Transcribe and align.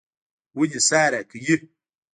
ونې 0.57 0.79
سا 0.87 1.01
راکوي. 1.11 1.55